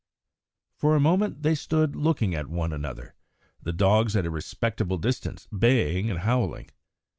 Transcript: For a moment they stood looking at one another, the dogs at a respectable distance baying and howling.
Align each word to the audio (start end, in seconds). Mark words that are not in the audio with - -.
For 0.73 0.95
a 0.95 0.99
moment 0.99 1.43
they 1.43 1.53
stood 1.53 1.95
looking 1.95 2.33
at 2.33 2.47
one 2.47 2.73
another, 2.73 3.13
the 3.61 3.71
dogs 3.71 4.15
at 4.15 4.25
a 4.25 4.31
respectable 4.31 4.97
distance 4.97 5.45
baying 5.55 6.09
and 6.09 6.21
howling. 6.21 6.71